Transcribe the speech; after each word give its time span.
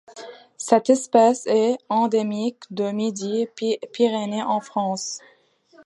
Cette 0.57 0.89
espèce 0.89 1.45
est 1.45 1.77
endémique 1.89 2.63
de 2.71 2.85
Midi-Pyrénées 2.89 4.41
en 4.41 4.59
France. 4.59 5.19